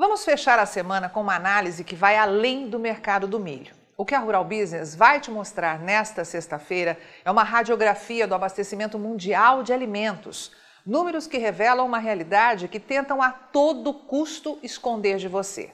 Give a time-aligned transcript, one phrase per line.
[0.00, 3.74] Vamos fechar a semana com uma análise que vai além do mercado do milho.
[3.98, 8.98] O que a Rural Business vai te mostrar nesta sexta-feira é uma radiografia do abastecimento
[8.98, 10.52] mundial de alimentos.
[10.86, 15.70] Números que revelam uma realidade que tentam a todo custo esconder de você.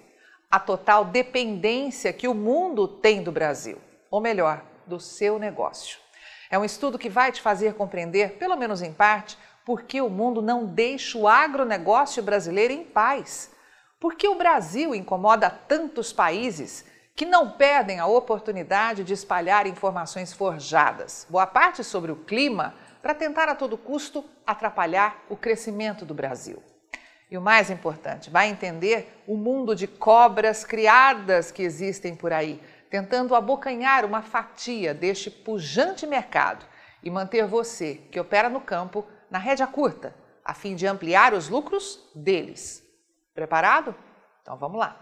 [0.50, 3.78] A total dependência que o mundo tem do Brasil,
[4.10, 6.00] ou melhor, do seu negócio.
[6.50, 10.10] É um estudo que vai te fazer compreender, pelo menos em parte, por que o
[10.10, 13.54] mundo não deixa o agronegócio brasileiro em paz.
[13.98, 20.34] Por que o Brasil incomoda tantos países que não perdem a oportunidade de espalhar informações
[20.34, 26.12] forjadas, boa parte sobre o clima, para tentar a todo custo atrapalhar o crescimento do
[26.12, 26.62] Brasil?
[27.30, 32.62] E o mais importante, vai entender o mundo de cobras criadas que existem por aí,
[32.90, 36.66] tentando abocanhar uma fatia deste pujante mercado
[37.02, 41.48] e manter você, que opera no campo, na rédea curta, a fim de ampliar os
[41.48, 42.85] lucros deles.
[43.36, 43.94] Preparado?
[44.40, 44.96] Então vamos lá.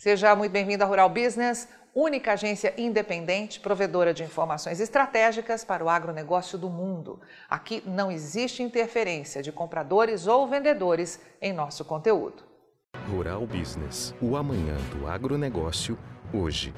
[0.00, 5.88] Seja muito bem-vindo à Rural Business, única agência independente, provedora de informações estratégicas para o
[5.88, 7.20] agronegócio do mundo.
[7.48, 12.42] Aqui não existe interferência de compradores ou vendedores em nosso conteúdo.
[13.08, 15.96] Rural Business, o amanhã do agronegócio,
[16.34, 16.74] hoje.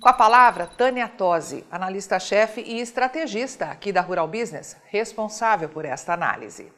[0.00, 6.14] Com a palavra, Tânia Tosi, analista-chefe e estrategista aqui da Rural Business, responsável por esta
[6.14, 6.72] análise.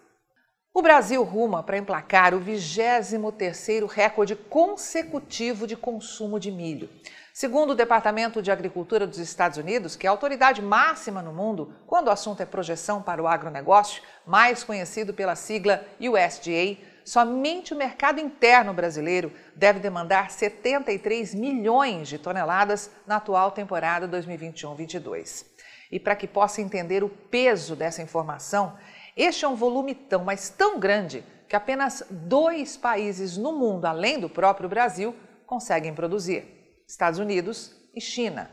[0.72, 6.88] O Brasil ruma para emplacar o 23º recorde consecutivo de consumo de milho.
[7.34, 11.74] Segundo o Departamento de Agricultura dos Estados Unidos, que é a autoridade máxima no mundo
[11.88, 17.76] quando o assunto é projeção para o agronegócio, mais conhecido pela sigla USDA, somente o
[17.76, 25.46] mercado interno brasileiro deve demandar 73 milhões de toneladas na atual temporada 2021-22.
[25.91, 28.78] E para que possa entender o peso dessa informação,
[29.22, 34.18] este é um volume tão, mas tão grande que apenas dois países no mundo, além
[34.18, 35.14] do próprio Brasil,
[35.46, 36.44] conseguem produzir:
[36.86, 38.50] Estados Unidos e China.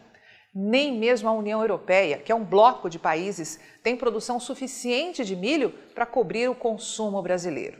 [0.53, 5.35] Nem mesmo a União Europeia, que é um bloco de países, tem produção suficiente de
[5.35, 7.79] milho para cobrir o consumo brasileiro.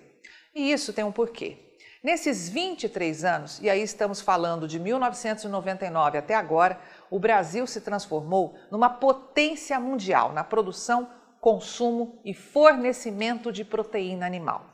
[0.53, 1.57] E isso tem um porquê.
[2.03, 8.55] Nesses 23 anos, e aí estamos falando de 1999 até agora, o Brasil se transformou
[8.69, 11.09] numa potência mundial na produção
[11.39, 14.65] consumo e fornecimento de proteína animal.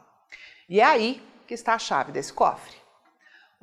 [0.70, 2.84] E é aí que está a chave desse cofre.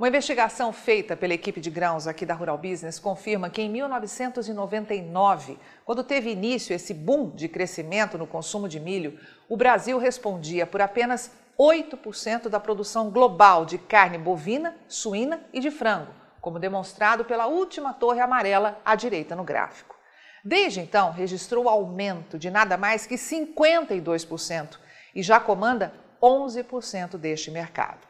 [0.00, 5.58] Uma investigação feita pela equipe de grãos aqui da Rural Business confirma que em 1999,
[5.84, 10.80] quando teve início esse boom de crescimento no consumo de milho, o Brasil respondia por
[10.80, 17.46] apenas 8% da produção global de carne bovina, suína e de frango, como demonstrado pela
[17.46, 19.99] última torre amarela à direita no gráfico.
[20.44, 24.78] Desde então, registrou aumento de nada mais que 52%
[25.14, 25.92] e já comanda
[26.22, 28.08] 11% deste mercado.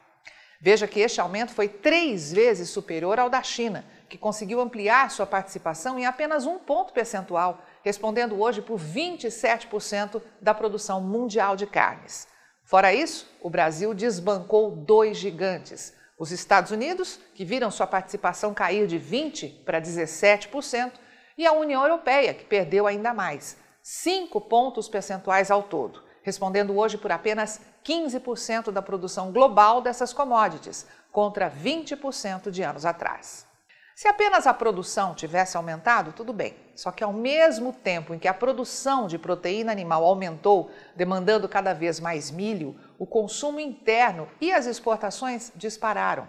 [0.59, 5.25] Veja que este aumento foi três vezes superior ao da China, que conseguiu ampliar sua
[5.25, 12.27] participação em apenas um ponto percentual, respondendo hoje por 27% da produção mundial de carnes.
[12.63, 18.85] Fora isso, o Brasil desbancou dois gigantes: os Estados Unidos, que viram sua participação cair
[18.85, 20.91] de 20% para 17%,
[21.41, 26.99] e a União Europeia, que perdeu ainda mais, 5 pontos percentuais ao todo, respondendo hoje
[26.99, 33.47] por apenas 15% da produção global dessas commodities, contra 20% de anos atrás.
[33.95, 36.55] Se apenas a produção tivesse aumentado, tudo bem.
[36.75, 41.73] Só que ao mesmo tempo em que a produção de proteína animal aumentou, demandando cada
[41.73, 46.27] vez mais milho, o consumo interno e as exportações dispararam.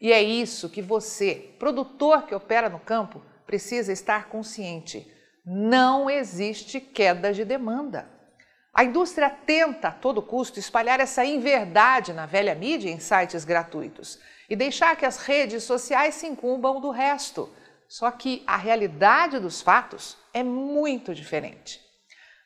[0.00, 5.10] E é isso que você, produtor que opera no campo, precisa estar consciente:
[5.44, 8.06] não existe queda de demanda.
[8.74, 14.20] A indústria tenta a todo custo espalhar essa inverdade na velha mídia em sites gratuitos
[14.50, 17.50] e deixar que as redes sociais se incumbam do resto.
[17.88, 21.80] Só que a realidade dos fatos é muito diferente.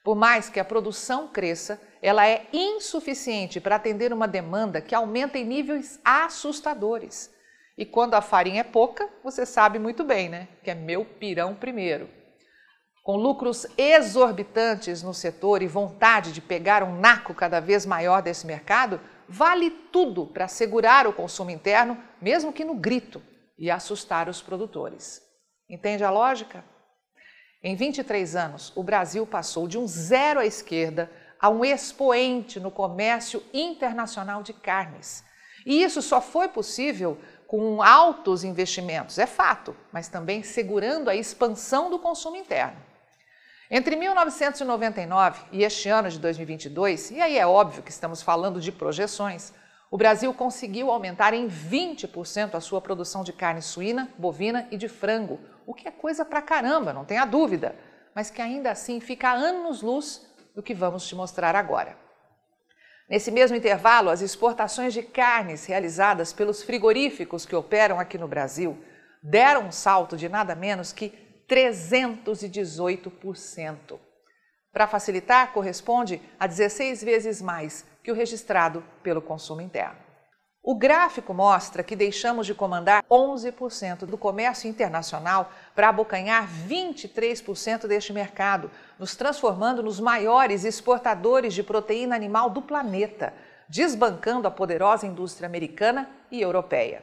[0.04, 5.36] Por mais que a produção cresça, ela é insuficiente para atender uma demanda que aumenta
[5.36, 7.31] em níveis assustadores.
[7.76, 10.48] E quando a farinha é pouca, você sabe muito bem, né?
[10.62, 12.08] Que é meu pirão primeiro.
[13.02, 18.46] Com lucros exorbitantes no setor e vontade de pegar um naco cada vez maior desse
[18.46, 23.22] mercado, vale tudo para segurar o consumo interno, mesmo que no grito,
[23.58, 25.20] e assustar os produtores.
[25.68, 26.64] Entende a lógica?
[27.62, 31.10] Em 23 anos, o Brasil passou de um zero à esquerda
[31.40, 35.25] a um expoente no comércio internacional de carnes.
[35.66, 37.18] E isso só foi possível
[37.52, 42.78] com altos investimentos, é fato, mas também segurando a expansão do consumo interno.
[43.70, 48.72] Entre 1999 e este ano de 2022, e aí é óbvio que estamos falando de
[48.72, 49.52] projeções,
[49.93, 54.88] O Brasil conseguiu aumentar em 20% a sua produção de carne suína, bovina e de
[54.88, 57.76] frango, o que é coisa pra caramba, não tenha dúvida,
[58.14, 61.94] mas que ainda assim fica anos-luz do que vamos te mostrar agora.
[63.12, 68.82] Nesse mesmo intervalo, as exportações de carnes realizadas pelos frigoríficos que operam aqui no Brasil
[69.23, 71.12] deram um salto de nada menos que
[71.47, 74.00] 318%.
[74.73, 80.00] Para facilitar, corresponde a 16 vezes mais que o registrado pelo consumo interno.
[80.64, 88.12] O gráfico mostra que deixamos de comandar 11% do comércio internacional para abocanhar 23% deste
[88.12, 93.35] mercado, nos transformando nos maiores exportadores de proteína animal do planeta,
[93.69, 97.03] desbancando a poderosa indústria americana e europeia.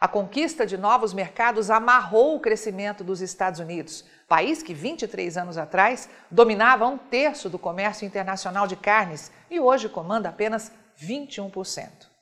[0.00, 5.56] A conquista de novos mercados amarrou o crescimento dos Estados Unidos, país que 23 anos
[5.56, 12.15] atrás dominava um terço do comércio internacional de carnes e hoje comanda apenas 21%.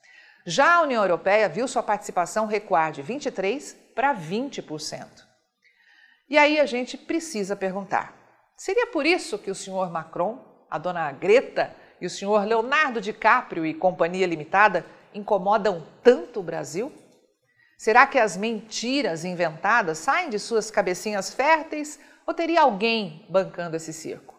[0.45, 5.07] Já a União Europeia viu sua participação recuar de 23% para 20%.
[6.29, 8.13] E aí a gente precisa perguntar:
[8.55, 10.39] seria por isso que o senhor Macron,
[10.69, 16.91] a dona Greta e o senhor Leonardo DiCaprio e Companhia Limitada incomodam tanto o Brasil?
[17.77, 23.91] Será que as mentiras inventadas saem de suas cabecinhas férteis ou teria alguém bancando esse
[23.91, 24.35] circo?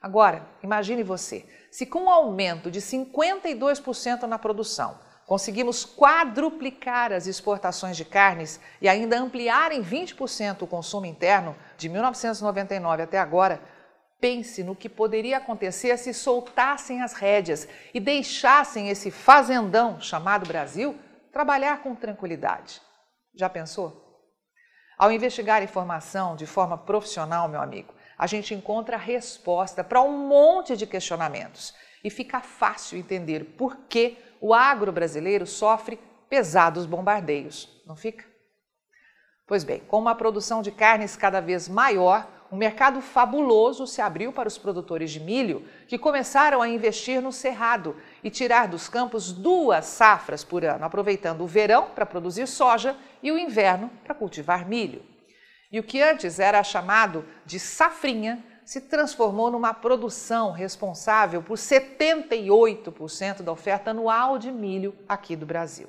[0.00, 7.96] Agora, imagine você, se com um aumento de 52% na produção, conseguimos quadruplicar as exportações
[7.96, 13.60] de carnes e ainda ampliar em 20% o consumo interno de 1999 até agora,
[14.20, 20.98] pense no que poderia acontecer se soltassem as rédeas e deixassem esse fazendão chamado Brasil
[21.32, 22.80] trabalhar com tranquilidade.
[23.34, 24.02] Já pensou?
[24.96, 30.76] Ao investigar informação de forma profissional, meu amigo, a gente encontra resposta para um monte
[30.76, 31.74] de questionamentos
[32.04, 35.98] e fica fácil entender por que o agro brasileiro sofre
[36.28, 38.26] pesados bombardeios, não fica?
[39.46, 44.34] Pois bem, com uma produção de carnes cada vez maior, um mercado fabuloso se abriu
[44.34, 49.32] para os produtores de milho que começaram a investir no cerrado e tirar dos campos
[49.32, 54.68] duas safras por ano, aproveitando o verão para produzir soja e o inverno para cultivar
[54.68, 55.02] milho.
[55.72, 63.42] E o que antes era chamado de safrinha se transformou numa produção responsável por 78%
[63.42, 65.88] da oferta anual de milho aqui do Brasil.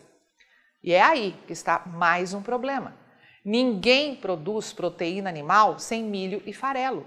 [0.84, 2.96] E é aí que está mais um problema.
[3.44, 7.06] Ninguém produz proteína animal sem milho e farelo.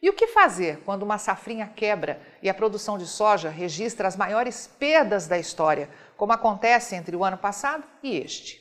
[0.00, 4.16] E o que fazer quando uma safrinha quebra e a produção de soja registra as
[4.16, 8.60] maiores perdas da história, como acontece entre o ano passado e este?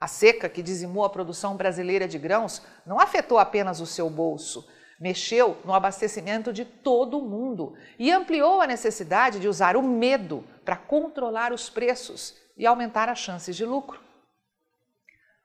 [0.00, 4.68] A seca que dizimou a produção brasileira de grãos não afetou apenas o seu bolso,
[5.02, 10.44] mexeu no abastecimento de todo o mundo e ampliou a necessidade de usar o medo
[10.64, 14.00] para controlar os preços e aumentar as chances de lucro.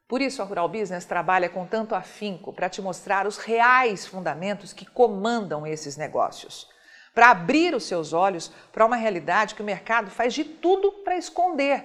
[0.06, 4.72] Por isso, a Rural Business trabalha com tanto afinco para te mostrar os reais fundamentos
[4.72, 6.70] que comandam esses negócios.
[7.12, 11.18] Para abrir os seus olhos para uma realidade que o mercado faz de tudo para
[11.18, 11.84] esconder.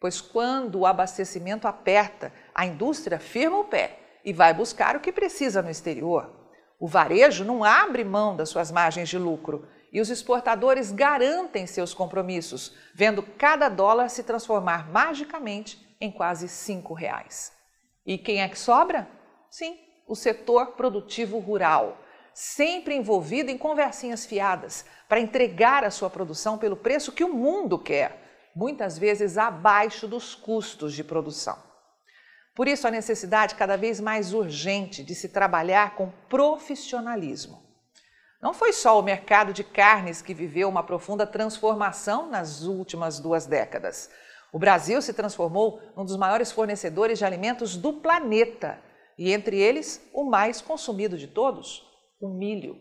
[0.00, 5.12] Pois quando o abastecimento aperta, a indústria firma o pé e vai buscar o que
[5.12, 6.39] precisa no exterior.
[6.80, 11.92] O varejo não abre mão das suas margens de lucro e os exportadores garantem seus
[11.92, 17.52] compromissos, vendo cada dólar se transformar magicamente em quase cinco reais.
[18.06, 19.06] E quem é que sobra?
[19.50, 21.98] Sim, o setor produtivo rural,
[22.32, 27.78] sempre envolvido em conversinhas fiadas para entregar a sua produção pelo preço que o mundo
[27.78, 31.69] quer, muitas vezes abaixo dos custos de produção.
[32.54, 37.62] Por isso, a necessidade cada vez mais urgente de se trabalhar com profissionalismo.
[38.42, 43.46] Não foi só o mercado de carnes que viveu uma profunda transformação nas últimas duas
[43.46, 44.10] décadas.
[44.52, 48.82] O Brasil se transformou num dos maiores fornecedores de alimentos do planeta
[49.16, 51.86] e, entre eles, o mais consumido de todos,
[52.20, 52.78] o milho.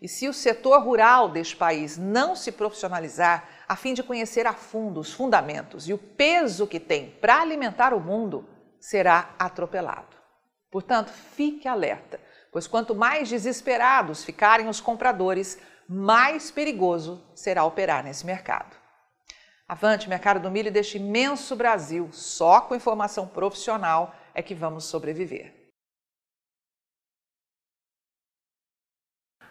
[0.00, 4.52] E se o setor rural deste país não se profissionalizar a fim de conhecer a
[4.52, 8.48] fundo os fundamentos e o peso que tem para alimentar o mundo,
[8.80, 10.16] será atropelado.
[10.70, 12.18] Portanto, fique alerta,
[12.50, 15.58] pois quanto mais desesperados ficarem os compradores,
[15.88, 18.81] mais perigoso será operar nesse mercado.
[19.72, 25.54] Avante, mercado do milho deste imenso Brasil, só com informação profissional é que vamos sobreviver.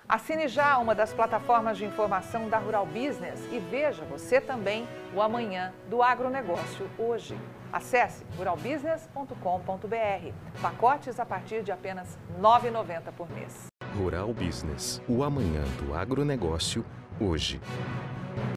[0.08, 5.24] Assine já uma das plataformas de informação da Rural Business e veja você também o
[5.24, 7.36] amanhã do agronegócio hoje.
[7.74, 10.62] Acesse ruralbusiness.com.br.
[10.62, 13.66] Pacotes a partir de apenas R$ 9,90 por mês.
[13.98, 16.86] Rural Business, o amanhã do agronegócio
[17.20, 17.60] hoje.